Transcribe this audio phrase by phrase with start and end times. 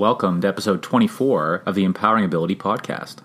[0.00, 3.16] Welcome to episode 24 of the Empowering Ability Podcast.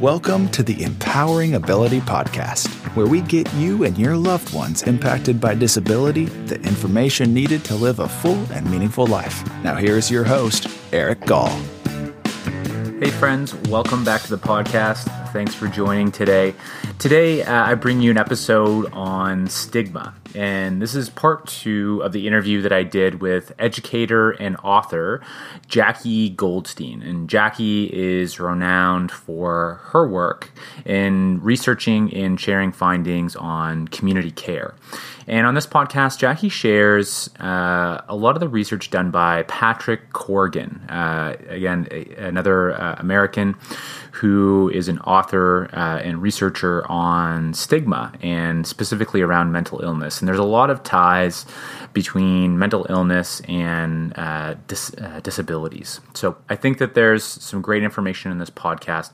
[0.00, 5.38] Welcome to the Empowering Ability Podcast, where we get you and your loved ones impacted
[5.38, 9.44] by disability the information needed to live a full and meaningful life.
[9.62, 11.50] Now, here's your host, Eric Gall.
[13.00, 15.04] Hey, friends, welcome back to the podcast.
[15.34, 16.54] Thanks for joining today.
[16.98, 22.12] Today, uh, I bring you an episode on stigma, and this is part two of
[22.12, 25.20] the interview that I did with educator and author
[25.68, 27.02] Jackie Goldstein.
[27.02, 30.50] And Jackie is renowned for her work
[30.84, 34.74] in researching and sharing findings on community care.
[35.26, 40.12] And on this podcast, Jackie shares uh, a lot of the research done by Patrick
[40.12, 43.54] Corrigan, uh, again, a, another uh, American
[44.12, 50.19] who is an author uh, and researcher on stigma and specifically around mental illness.
[50.20, 51.46] And there's a lot of ties
[51.92, 56.00] between mental illness and uh, dis- uh, disabilities.
[56.14, 59.10] So I think that there's some great information in this podcast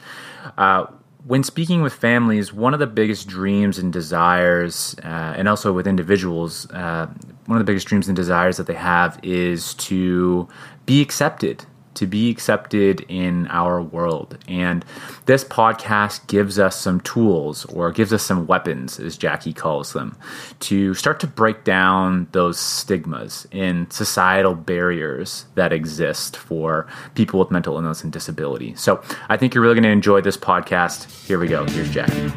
[1.27, 5.87] when speaking with families, one of the biggest dreams and desires, uh, and also with
[5.87, 7.07] individuals, uh,
[7.47, 10.49] one of the biggest dreams and desires that they have is to
[10.87, 11.65] be accepted
[11.97, 14.39] to be accepted in our world.
[14.49, 14.85] And
[15.27, 20.17] this podcast gives us some tools or gives us some weapons, as Jackie calls them,
[20.61, 27.51] to start to break down those stigmas and societal barriers that exist for people with
[27.51, 28.75] mental illness and disability.
[28.77, 31.27] So I think you're really going to enjoy this podcast.
[31.27, 31.65] Here we go.
[31.65, 32.33] Here's Jackie.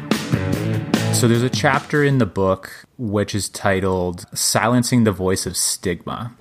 [1.14, 6.34] So there's a chapter in the book which is titled Silencing the Voice of Stigma.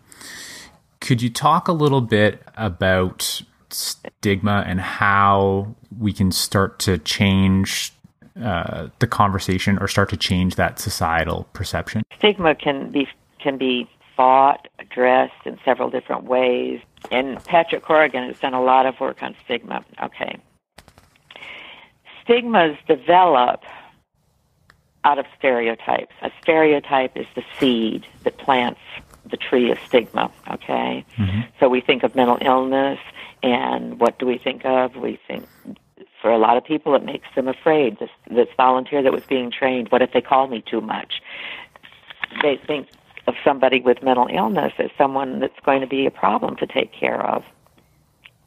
[1.01, 7.93] Could you talk a little bit about stigma and how we can start to change
[8.41, 12.03] uh, the conversation or start to change that societal perception?
[12.17, 13.07] Stigma can be
[13.39, 16.81] can be fought, addressed in several different ways.
[17.09, 19.85] And Patrick Corrigan has done a lot of work on stigma.
[20.03, 20.37] Okay.
[22.21, 23.63] Stigmas develop
[25.05, 26.11] out of stereotypes.
[26.21, 28.81] A stereotype is the seed that plants
[29.29, 30.31] the tree of stigma.
[30.51, 31.41] Okay, mm-hmm.
[31.59, 32.99] so we think of mental illness,
[33.43, 34.95] and what do we think of?
[34.95, 35.47] We think
[36.21, 37.99] for a lot of people it makes them afraid.
[37.99, 41.21] This this volunteer that was being trained, what if they call me too much?
[42.41, 42.87] They think
[43.27, 46.91] of somebody with mental illness as someone that's going to be a problem to take
[46.93, 47.43] care of.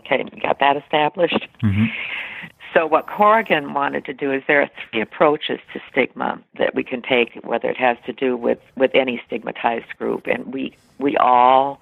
[0.00, 1.47] Okay, got that established.
[1.62, 1.84] Mm-hmm.
[2.75, 6.83] So what Corrigan wanted to do is there are three approaches to stigma that we
[6.83, 11.16] can take, whether it has to do with, with any stigmatized group, and we we
[11.16, 11.81] all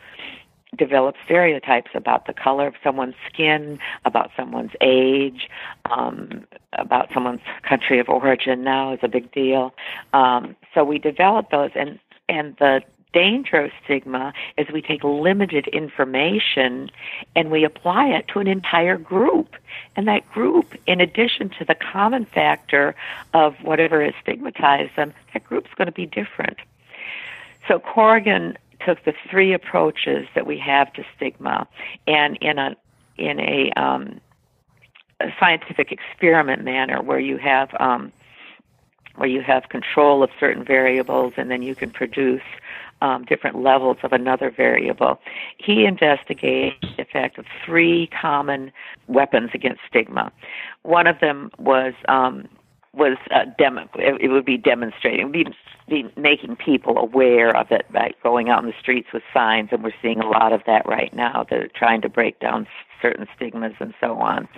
[0.77, 5.49] develop stereotypes about the color of someone's skin, about someone's age,
[5.91, 8.63] um, about someone's country of origin.
[8.65, 9.75] Now is a big deal.
[10.13, 11.99] Um, so we develop those, and
[12.29, 16.91] and the danger stigma is we take limited information
[17.35, 19.57] and we apply it to an entire group.
[19.97, 22.95] And that group, in addition to the common factor
[23.35, 26.59] of whatever has stigmatized them, that group's going to be different.
[27.69, 31.67] So Corrigan took the three approaches that we have to stigma
[32.07, 32.77] and in a
[33.19, 34.19] in a, um,
[35.21, 38.11] a scientific experiment manner where you have um,
[39.17, 42.43] where you have control of certain variables and then you can produce
[43.01, 45.19] um, different levels of another variable.
[45.59, 48.73] He investigated the effect of three common
[49.07, 50.33] weapons against stigma.
[50.83, 52.49] One of them was um,
[52.93, 53.89] was uh, demo.
[53.95, 55.47] It, it would be demonstrating, would be,
[55.89, 59.83] be making people aware of it by going out in the streets with signs, and
[59.85, 61.47] we're seeing a lot of that right now.
[61.49, 62.67] They're trying to break down
[63.01, 64.49] certain stigmas and so on.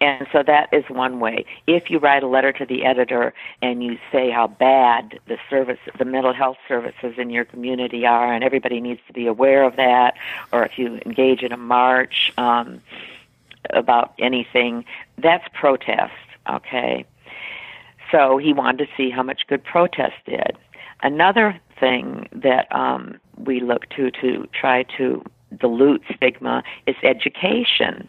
[0.00, 1.44] And so that is one way.
[1.66, 5.78] If you write a letter to the editor and you say how bad the service,
[5.98, 9.76] the mental health services in your community are, and everybody needs to be aware of
[9.76, 10.16] that,
[10.52, 12.80] or if you engage in a march um,
[13.74, 14.86] about anything,
[15.18, 16.14] that's protest.
[16.48, 17.04] Okay.
[18.10, 20.56] So he wanted to see how much good protest did.
[21.02, 25.22] Another thing that um, we look to to try to
[25.58, 28.08] dilute stigma is education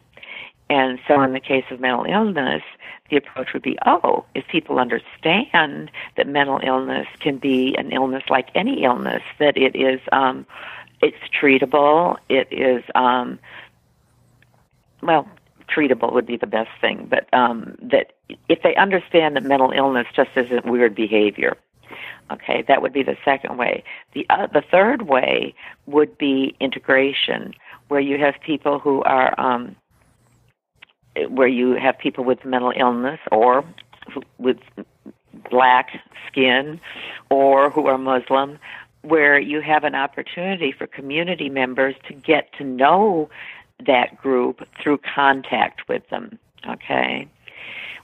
[0.72, 2.64] and so, in the case of mental illness,
[3.10, 8.24] the approach would be oh, if people understand that mental illness can be an illness
[8.30, 10.46] like any illness, that it is, um,
[11.02, 13.38] it's treatable, it is, um,
[15.04, 15.28] well,
[15.68, 18.14] treatable would be the best thing, but um, that
[18.48, 21.58] if they understand that mental illness just isn't weird behavior,
[22.32, 23.84] okay, that would be the second way.
[24.14, 25.54] The uh, the third way
[25.86, 27.54] would be integration,
[27.90, 29.76] where you have people who are um,
[31.30, 33.64] where you have people with mental illness or
[34.38, 34.58] with
[35.50, 36.80] black skin
[37.30, 38.58] or who are Muslim
[39.02, 43.30] where you have an opportunity for community members to get to know
[43.86, 46.38] that group through contact with them.
[46.70, 47.28] Okay.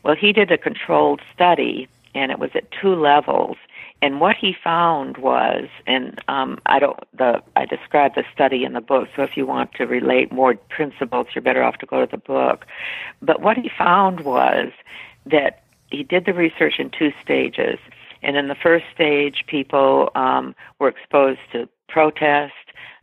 [0.03, 3.57] Well, he did a controlled study, and it was at two levels.
[4.01, 8.73] And what he found was, and um, I don't, the I describe the study in
[8.73, 9.09] the book.
[9.15, 12.17] So if you want to relate more principles, you're better off to go to the
[12.17, 12.65] book.
[13.21, 14.71] But what he found was
[15.25, 17.79] that he did the research in two stages.
[18.21, 22.53] And in the first stage, people um, were exposed to protest.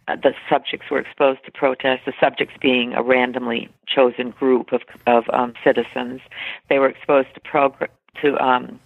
[0.07, 2.05] Uh, the subjects were exposed to protest.
[2.05, 6.21] The subjects being a randomly chosen group of of um, citizens.
[6.69, 7.89] They were exposed to progr-
[8.23, 8.79] to um,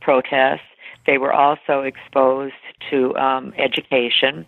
[0.00, 0.62] protest.
[1.06, 2.54] They were also exposed
[2.90, 4.46] to um, education,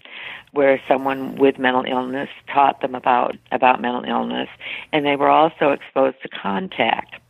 [0.52, 4.48] where someone with mental illness taught them about about mental illness,
[4.92, 7.20] and they were also exposed to contact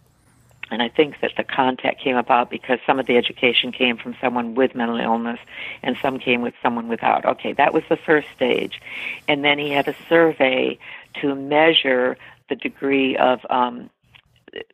[0.71, 4.15] and I think that the contact came about because some of the education came from
[4.21, 5.39] someone with mental illness
[5.83, 7.25] and some came with someone without.
[7.25, 8.81] Okay, that was the first stage.
[9.27, 10.79] And then he had a survey
[11.21, 12.17] to measure
[12.49, 13.91] the degree of um,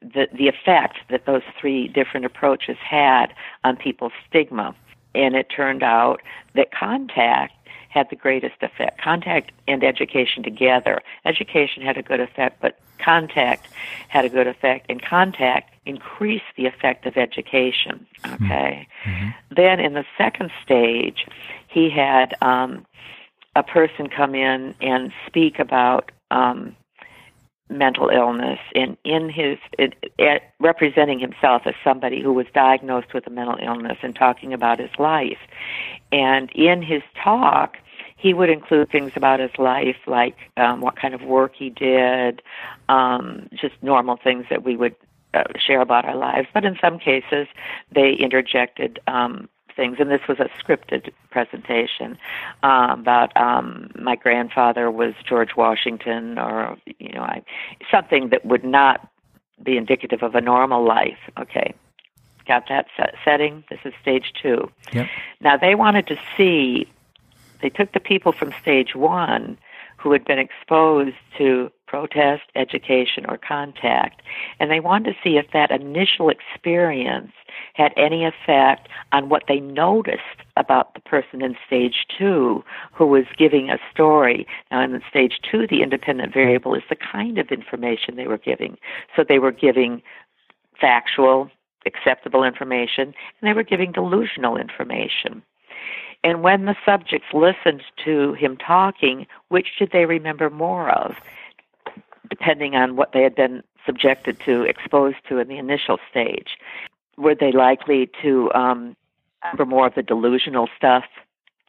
[0.00, 3.26] the, the effect that those three different approaches had
[3.62, 4.74] on people's stigma.
[5.14, 6.20] And it turned out
[6.54, 7.52] that contact
[7.88, 9.00] had the greatest effect.
[9.00, 11.00] Contact and education together.
[11.24, 13.68] Education had a good effect, but contact
[14.08, 18.04] had a good effect, and contact increased the effect of education.
[18.26, 18.88] Okay.
[19.04, 19.28] Mm-hmm.
[19.54, 21.26] Then in the second stage,
[21.68, 22.84] he had um,
[23.54, 26.74] a person come in and speak about um,
[27.70, 33.26] mental illness and in his it, it, representing himself as somebody who was diagnosed with
[33.26, 35.38] a mental illness and talking about his life
[36.12, 37.76] and in his talk
[38.24, 42.40] he would include things about his life, like um, what kind of work he did,
[42.88, 44.96] um, just normal things that we would
[45.34, 46.48] uh, share about our lives.
[46.54, 47.48] But in some cases,
[47.94, 52.18] they interjected um, things, and this was a scripted presentation
[52.62, 57.42] uh, about um, my grandfather was George Washington, or you know, I,
[57.90, 59.08] something that would not
[59.62, 61.18] be indicative of a normal life.
[61.38, 61.74] Okay,
[62.46, 63.64] got that set, setting.
[63.70, 64.70] This is stage two.
[64.92, 65.08] Yep.
[65.40, 66.88] Now they wanted to see
[67.60, 69.56] they took the people from stage one
[70.04, 74.20] who had been exposed to protest, education, or contact,
[74.60, 77.32] and they wanted to see if that initial experience
[77.72, 82.62] had any effect on what they noticed about the person in stage two
[82.92, 84.46] who was giving a story.
[84.70, 88.76] Now, in stage two, the independent variable is the kind of information they were giving.
[89.16, 90.02] So they were giving
[90.78, 91.50] factual,
[91.86, 95.42] acceptable information, and they were giving delusional information.
[96.24, 101.14] And when the subjects listened to him talking, which did they remember more of,
[102.30, 106.56] depending on what they had been subjected to, exposed to in the initial stage?
[107.18, 108.96] Were they likely to um,
[109.44, 111.04] remember more of the delusional stuff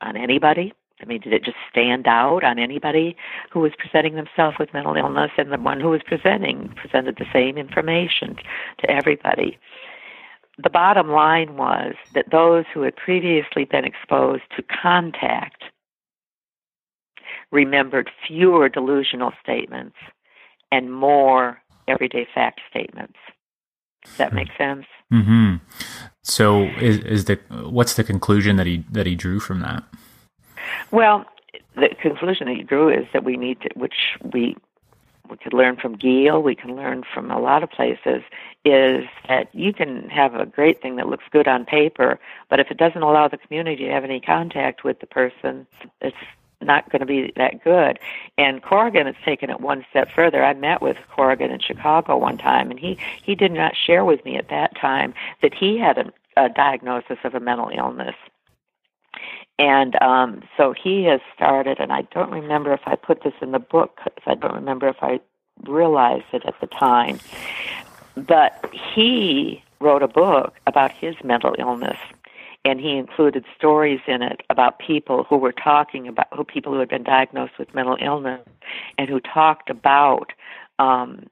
[0.02, 0.74] on anybody?
[1.02, 3.18] I mean, did it just stand out on anybody
[3.52, 5.31] who was presenting themselves with mental illness?
[5.38, 8.38] And the one who was presenting presented the same information
[8.80, 9.60] to everybody
[10.62, 15.63] the bottom line was that those who had previously been exposed to contact
[17.52, 19.98] remembered fewer delusional statements
[20.72, 23.18] and more everyday fact statements.
[24.06, 24.86] Does that make sense?
[25.12, 25.56] Mm-hmm.
[26.22, 29.84] So, is, is the what's the conclusion that he that he drew from that?
[30.92, 31.25] Well,
[31.75, 34.56] the conclusion that he drew is that we need to, which we
[35.30, 38.23] we could learn from Geel, we can learn from a lot of places,
[38.64, 42.19] is that you can have a great thing that looks good on paper,
[42.50, 45.68] but if it doesn't allow the community to have any contact with the person,
[46.02, 46.18] it's
[46.61, 48.00] not going to be that good.
[48.38, 50.44] And Corrigan has taken it one step further.
[50.44, 54.23] I met with Corrigan in Chicago one time, and he he did not share with
[54.26, 58.16] me at that time that he had a, a diagnosis of a mental illness.
[59.57, 63.52] And um, so he has started, and I don't remember if I put this in
[63.52, 65.21] the book, because I don't remember if I
[65.64, 67.19] realized it at the time.
[68.16, 71.97] But he wrote a book about his mental illness,
[72.66, 76.80] and he included stories in it about people who were talking about who people who
[76.80, 78.42] had been diagnosed with mental illness
[78.97, 80.33] and who talked about
[80.80, 81.28] um,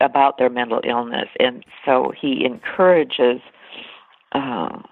[0.00, 1.28] about their mental illness.
[1.40, 3.40] And so he encourages.
[4.32, 4.82] Uh,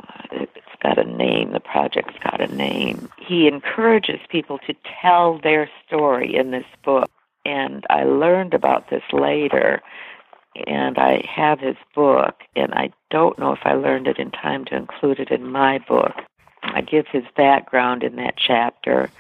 [0.85, 1.53] got a name.
[1.53, 3.09] The project's got a name.
[3.19, 7.11] He encourages people to tell their story in this book.
[7.45, 9.83] And I learned about this later.
[10.69, 14.65] And I have his book, and I don't know if I learned it in time
[14.67, 16.15] to include it in my book.
[16.63, 19.11] I give his background in that chapter,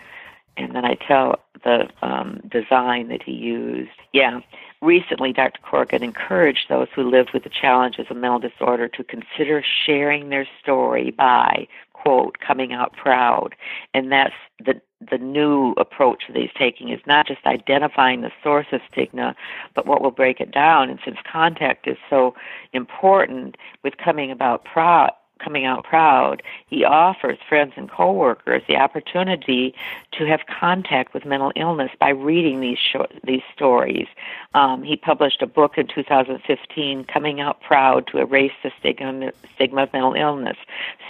[0.56, 3.90] and then I tell the um, design that he used.
[4.12, 4.40] Yeah,
[4.84, 5.60] Recently, Dr.
[5.62, 10.46] Corrigan encouraged those who lived with the challenges of mental disorder to consider sharing their
[10.60, 11.66] story by,
[12.04, 13.54] quote coming out proud
[13.94, 14.34] and that's
[14.64, 14.80] the
[15.10, 19.34] the new approach that he's taking is not just identifying the source of stigma
[19.74, 22.34] but what will break it down and since contact is so
[22.72, 29.74] important with coming about proud coming out proud, he offers friends and coworkers the opportunity
[30.12, 32.78] to have contact with mental illness by reading these
[33.24, 34.06] these stories.
[34.54, 39.82] Um, he published a book in 2015, "Coming Out Proud to Erase the Stigma, Stigma
[39.82, 40.56] of Mental Illness: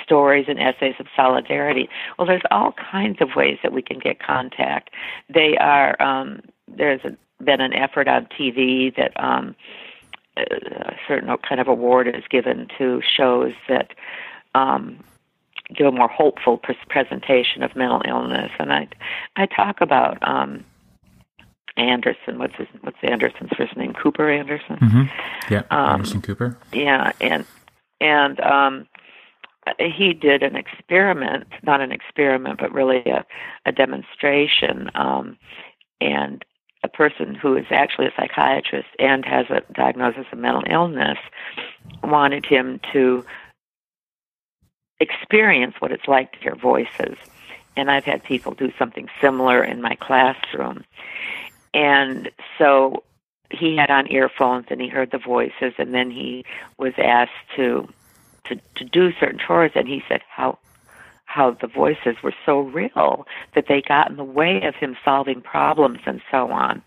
[0.03, 1.89] Stories and Essays of Solidarity."
[2.19, 4.91] Well, there's all kinds of ways that we can get contact.
[5.29, 9.13] They are um, there's a, been an effort on TV that.
[9.23, 9.55] Um,
[10.37, 13.93] a certain kind of award is given to shows that
[14.55, 15.03] um,
[15.75, 18.51] give a more hopeful presentation of mental illness.
[18.59, 18.89] And I,
[19.37, 20.65] I talk about um,
[21.77, 22.39] Anderson.
[22.39, 23.95] What's his, what's Anderson's first name?
[23.95, 24.77] Cooper Anderson.
[24.77, 25.53] Mm-hmm.
[25.53, 26.59] Yeah, um, Anderson Cooper.
[26.73, 27.45] Yeah, and
[28.01, 28.87] and um,
[29.79, 33.25] he did an experiment, not an experiment, but really a,
[33.65, 34.91] a demonstration.
[34.95, 35.39] Um,
[36.01, 36.45] and
[36.85, 41.19] a person who is actually a psychiatrist and has a diagnosis of mental illness
[42.03, 43.25] wanted him to
[45.01, 47.17] experience what it's like to hear voices.
[47.77, 50.85] And I've had people do something similar in my classroom.
[51.73, 53.03] And so
[53.51, 56.45] he had on earphones and he heard the voices and then he
[56.79, 57.89] was asked to
[58.47, 60.59] to, to do certain chores and he said how
[61.35, 63.27] how the voices were so real
[63.57, 66.81] that they got in the way of him solving problems and so on.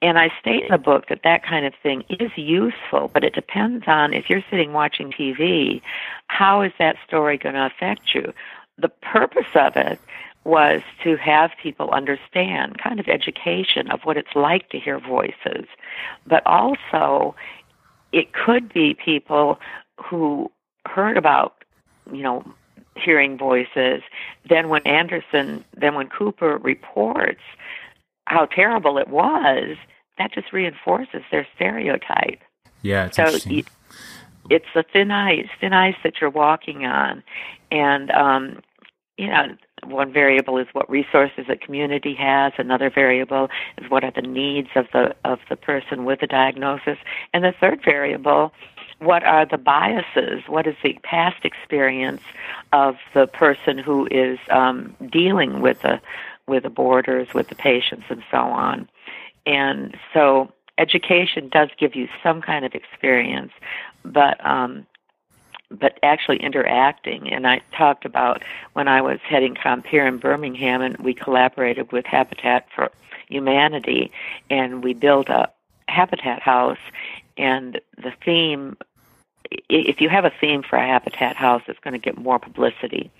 [0.00, 3.34] And I state in the book that that kind of thing is useful, but it
[3.34, 5.82] depends on if you're sitting watching TV,
[6.28, 8.32] how is that story going to affect you?
[8.78, 9.98] The purpose of it
[10.44, 15.66] was to have people understand kind of education of what it's like to hear voices,
[16.24, 17.34] but also
[18.12, 19.58] it could be people
[20.00, 20.50] who
[20.86, 21.64] heard about,
[22.12, 22.44] you know,
[22.96, 24.02] hearing voices.
[24.48, 27.40] Then when Anderson, then when Cooper reports
[28.26, 29.76] how terrible it was,
[30.18, 32.40] that just reinforces their stereotype.
[32.82, 33.64] Yeah, it's so interesting.
[34.50, 37.22] it's the thin ice, thin ice that you're walking on,
[37.70, 38.60] and um,
[39.16, 42.52] you know, one variable is what resources a community has.
[42.58, 46.98] Another variable is what are the needs of the of the person with the diagnosis,
[47.32, 48.52] and the third variable
[49.02, 50.42] what are the biases?
[50.46, 52.22] What is the past experience
[52.72, 56.00] of the person who is um, dealing with the
[56.46, 58.88] with the boarders, with the patients, and so on?
[59.44, 63.52] And so, education does give you some kind of experience,
[64.04, 64.86] but um,
[65.70, 67.32] but actually interacting.
[67.32, 68.42] And I talked about
[68.74, 72.90] when I was heading Compeer in Birmingham, and we collaborated with Habitat for
[73.28, 74.12] Humanity,
[74.48, 75.50] and we built a
[75.88, 76.78] habitat house.
[77.36, 78.76] And the theme
[79.68, 83.10] if you have a theme for a habitat house, it's going to get more publicity.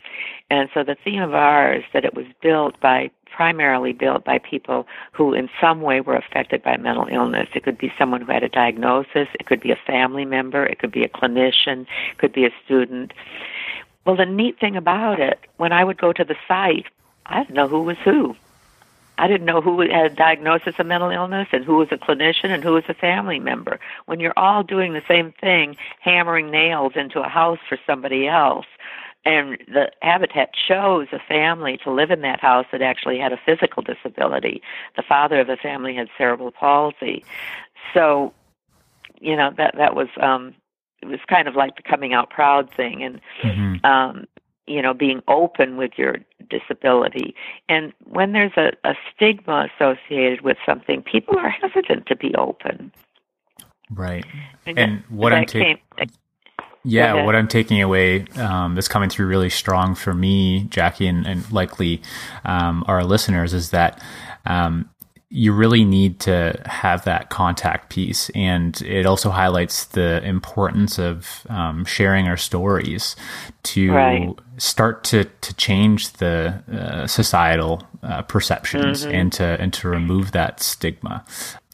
[0.50, 4.86] And so the theme of ours that it was built by primarily built by people
[5.12, 7.48] who in some way were affected by mental illness.
[7.54, 10.78] It could be someone who had a diagnosis, it could be a family member, it
[10.78, 13.12] could be a clinician, it could be a student.
[14.04, 16.86] Well, the neat thing about it, when I would go to the site,
[17.24, 18.36] I didn't know who was who.
[19.18, 22.50] I didn't know who had a diagnosis of mental illness and who was a clinician
[22.50, 23.78] and who was a family member.
[24.06, 28.66] When you're all doing the same thing, hammering nails into a house for somebody else,
[29.24, 33.40] and the habitat chose a family to live in that house that actually had a
[33.44, 34.62] physical disability.
[34.96, 37.24] The father of the family had cerebral palsy.
[37.94, 38.32] So,
[39.20, 40.54] you know, that that was um
[41.00, 43.86] it was kind of like the coming out proud thing and mm-hmm.
[43.86, 44.26] um
[44.66, 46.16] you know, being open with your
[46.48, 47.34] disability.
[47.68, 52.92] And when there's a, a stigma associated with something, people are hesitant to be open.
[53.90, 54.24] Right.
[54.66, 55.78] And, and what I'm taking.
[56.84, 61.24] Yeah, what I'm taking away um, that's coming through really strong for me, Jackie, and,
[61.26, 62.02] and likely
[62.44, 64.02] um, our listeners is that
[64.46, 64.90] um,
[65.34, 68.28] you really need to have that contact piece.
[68.34, 73.16] And it also highlights the importance of um, sharing our stories
[73.62, 74.34] to right.
[74.58, 79.14] start to, to change the uh, societal uh, perceptions mm-hmm.
[79.14, 81.24] and to and to remove that stigma.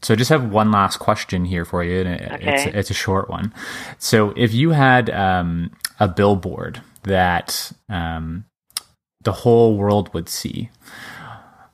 [0.03, 2.55] So I just have one last question here for you, and it, okay.
[2.55, 3.53] it's, it's a short one.
[3.99, 8.45] So if you had um, a billboard that um,
[9.23, 10.71] the whole world would see,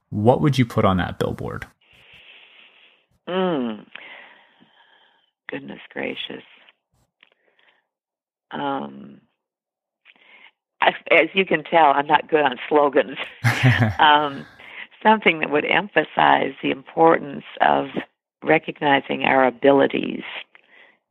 [0.08, 1.66] what would you put on that billboard?
[3.28, 3.86] Mm.
[5.50, 6.44] Goodness gracious.
[8.50, 9.20] Um,
[11.10, 13.18] as you can tell, I'm not good on slogans.
[13.98, 14.46] um,
[15.02, 17.86] something that would emphasize the importance of
[18.42, 20.22] recognizing our abilities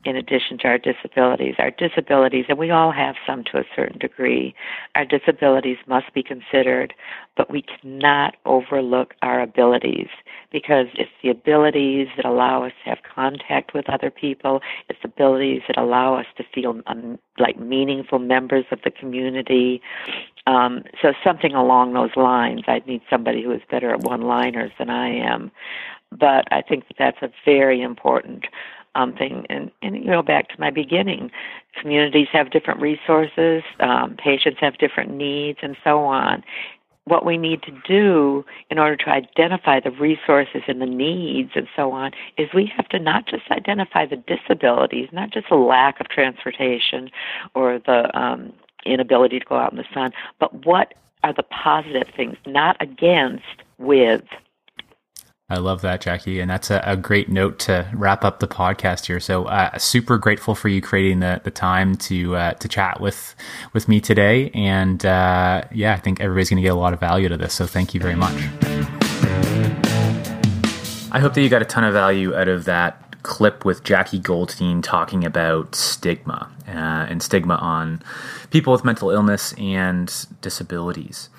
[0.06, 1.56] in addition to our disabilities.
[1.60, 4.54] Our disabilities, and we all have some to a certain degree,
[4.96, 6.94] our disabilities must be considered,
[7.36, 10.08] but we cannot overlook our abilities
[10.52, 15.62] because it's the abilities that allow us to have contact with other people, it's abilities
[15.68, 19.82] that allow us to feel um, like meaningful members of the community.
[20.46, 22.64] Um, so, something along those lines.
[22.68, 25.52] I'd need somebody who is better at one liners than I am.
[26.12, 28.46] But I think that that's a very important
[28.96, 29.46] um, thing.
[29.50, 31.32] And, and you know, back to my beginning,
[31.80, 36.44] communities have different resources, um, patients have different needs, and so on.
[37.06, 41.68] What we need to do in order to identify the resources and the needs and
[41.76, 46.00] so on is we have to not just identify the disabilities, not just the lack
[46.00, 47.10] of transportation
[47.56, 48.54] or the um,
[48.86, 53.44] inability to go out in the sun, but what are the positive things, not against,
[53.78, 54.24] with.
[55.54, 59.06] I love that, Jackie, and that's a, a, great note to wrap up the podcast
[59.06, 59.20] here.
[59.20, 63.36] So, uh, super grateful for you creating the, the time to uh, to chat with
[63.72, 67.00] with me today, and uh, yeah, I think everybody's going to get a lot of
[67.00, 67.54] value to this.
[67.54, 68.34] So, thank you very much.
[71.12, 74.18] I hope that you got a ton of value out of that clip with Jackie
[74.18, 78.02] Goldstein talking about stigma uh, and stigma on
[78.50, 81.30] people with mental illness and disabilities.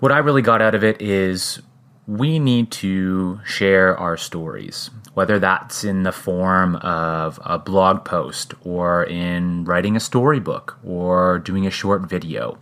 [0.00, 1.62] What I really got out of it is
[2.06, 8.54] we need to share our stories, whether that's in the form of a blog post
[8.64, 12.58] or in writing a storybook or doing a short video.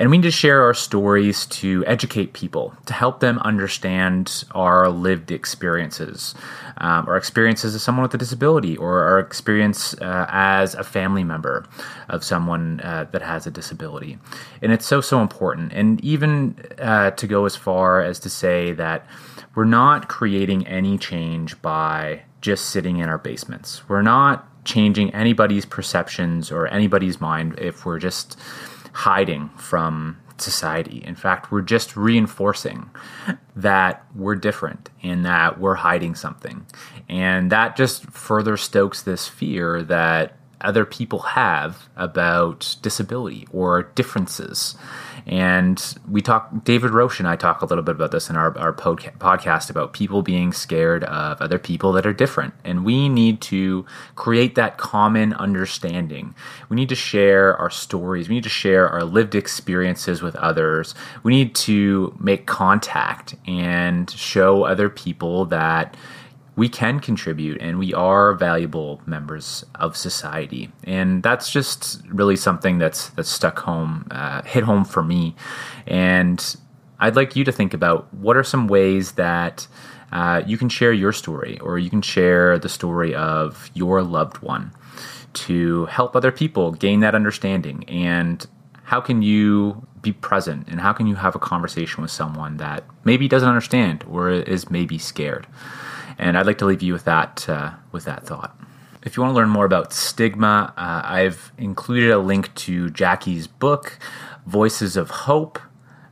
[0.00, 4.88] And we need to share our stories to educate people, to help them understand our
[4.88, 6.34] lived experiences,
[6.78, 11.22] um, our experiences as someone with a disability, or our experience uh, as a family
[11.22, 11.66] member
[12.08, 14.16] of someone uh, that has a disability.
[14.62, 15.74] And it's so, so important.
[15.74, 19.06] And even uh, to go as far as to say that
[19.54, 23.86] we're not creating any change by just sitting in our basements.
[23.86, 28.38] We're not changing anybody's perceptions or anybody's mind if we're just
[28.92, 31.02] hiding from society.
[31.04, 32.90] In fact, we're just reinforcing
[33.56, 36.66] that we're different and that we're hiding something.
[37.08, 44.76] And that just further stokes this fear that other people have about disability or differences.
[45.30, 48.58] And we talk, David Roche and I talk a little bit about this in our,
[48.58, 52.52] our podca- podcast about people being scared of other people that are different.
[52.64, 56.34] And we need to create that common understanding.
[56.68, 58.28] We need to share our stories.
[58.28, 60.96] We need to share our lived experiences with others.
[61.22, 65.96] We need to make contact and show other people that
[66.56, 70.70] we can contribute and we are valuable members of society.
[70.84, 75.34] And that's just really something that's that's stuck home uh, hit home for me.
[75.86, 76.56] And
[77.02, 79.66] i'd like you to think about what are some ways that
[80.12, 84.38] uh, you can share your story or you can share the story of your loved
[84.38, 84.72] one
[85.32, 87.84] to help other people gain that understanding.
[87.88, 88.44] And
[88.82, 92.84] how can you be present and how can you have a conversation with someone that
[93.04, 95.46] maybe doesn't understand or is maybe scared
[96.20, 98.56] and I'd like to leave you with that uh, with that thought.
[99.02, 103.46] If you want to learn more about stigma, uh, I've included a link to Jackie's
[103.46, 103.98] book,
[104.46, 105.58] Voices of Hope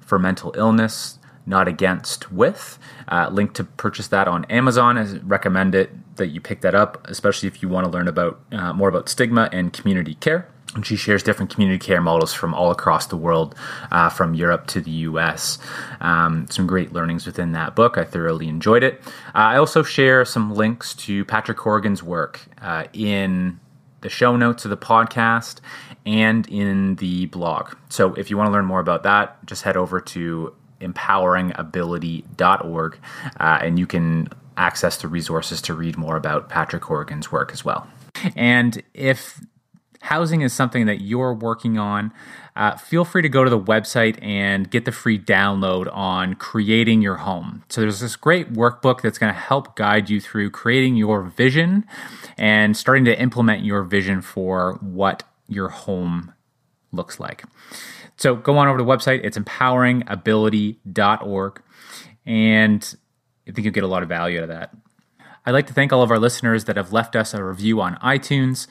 [0.00, 2.78] for Mental Illness, Not Against With.
[3.06, 4.96] Uh, link to purchase that on Amazon.
[4.96, 8.40] I recommend it that you pick that up, especially if you want to learn about
[8.50, 10.48] uh, more about stigma and community care.
[10.74, 13.54] And she shares different community care models from all across the world,
[13.90, 15.58] uh, from Europe to the US.
[16.00, 17.96] Um, some great learnings within that book.
[17.96, 19.00] I thoroughly enjoyed it.
[19.34, 23.60] Uh, I also share some links to Patrick Corrigan's work uh, in
[24.00, 25.60] the show notes of the podcast
[26.06, 27.74] and in the blog.
[27.88, 32.98] So if you want to learn more about that, just head over to empoweringability.org
[33.40, 37.64] uh, and you can access the resources to read more about Patrick Corrigan's work as
[37.64, 37.86] well.
[38.34, 39.40] And if
[40.00, 42.12] housing is something that you're working on,
[42.56, 47.02] uh, feel free to go to the website and get the free download on creating
[47.02, 47.64] your home.
[47.68, 51.84] So, there's this great workbook that's going to help guide you through creating your vision
[52.36, 56.34] and starting to implement your vision for what your home
[56.92, 57.44] looks like.
[58.16, 61.62] So, go on over to the website, it's empoweringability.org,
[62.26, 62.96] and
[63.46, 64.74] I think you'll get a lot of value out of that.
[65.48, 67.96] I'd like to thank all of our listeners that have left us a review on
[68.00, 68.66] iTunes.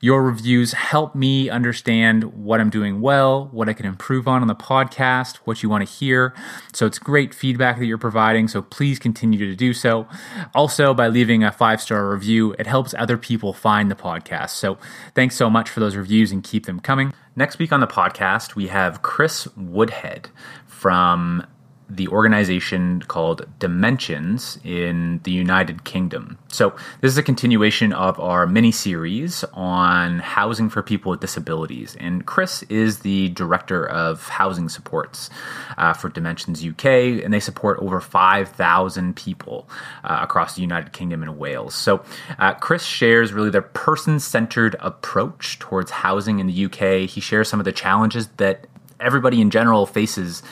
[0.00, 4.46] Your reviews help me understand what I'm doing well, what I can improve on on
[4.46, 6.32] the podcast, what you want to hear.
[6.72, 8.46] So it's great feedback that you're providing.
[8.46, 10.06] So please continue to do so.
[10.54, 14.50] Also, by leaving a five star review, it helps other people find the podcast.
[14.50, 14.78] So
[15.16, 17.12] thanks so much for those reviews and keep them coming.
[17.34, 20.28] Next week on the podcast, we have Chris Woodhead
[20.64, 21.44] from
[21.90, 26.38] the organization called Dimensions in the United Kingdom.
[26.48, 31.96] So, this is a continuation of our mini series on housing for people with disabilities.
[31.98, 35.30] And Chris is the director of housing supports
[35.78, 36.84] uh, for Dimensions UK,
[37.24, 39.68] and they support over 5,000 people
[40.04, 41.74] uh, across the United Kingdom and Wales.
[41.74, 42.02] So,
[42.38, 47.08] uh, Chris shares really their person centered approach towards housing in the UK.
[47.08, 48.66] He shares some of the challenges that
[49.00, 50.42] everybody in general faces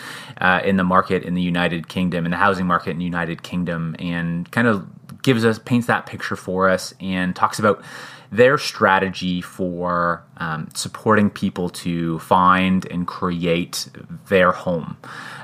[0.41, 3.43] uh, in the market in the United Kingdom, in the housing market in the United
[3.43, 4.87] Kingdom, and kind of
[5.23, 7.83] gives us paints that picture for us and talks about
[8.31, 13.89] their strategy for um, supporting people to find and create
[14.29, 14.99] their home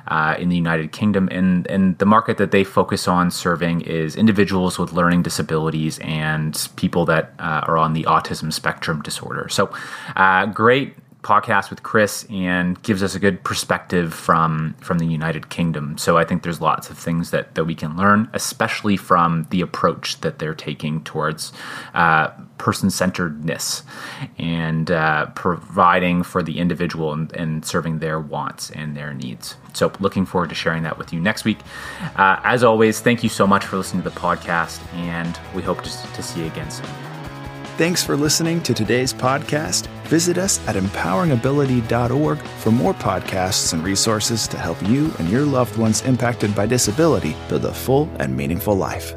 [0.08, 1.28] uh, in the United Kingdom.
[1.32, 6.68] And, and the market that they focus on serving is individuals with learning disabilities and
[6.76, 9.48] people that uh, are on the autism spectrum disorder.
[9.48, 9.72] So,
[10.16, 15.48] uh, great podcast with Chris and gives us a good perspective from from the United
[15.48, 15.98] Kingdom.
[15.98, 19.60] So I think there's lots of things that that we can learn, especially from the
[19.60, 21.52] approach that they're taking towards
[21.94, 23.82] uh, person centeredness
[24.38, 29.56] and uh, providing for the individual and, and, serving their wants and their needs.
[29.72, 31.58] So looking forward to sharing that with you next week.
[32.16, 35.82] Uh, as always, thank you so much for listening to the podcast, and we hope
[35.82, 36.86] to, to see you again soon.
[37.76, 39.88] Thanks for listening to today's podcast.
[40.06, 45.76] Visit us at empoweringability.org for more podcasts and resources to help you and your loved
[45.76, 49.14] ones impacted by disability build a full and meaningful life.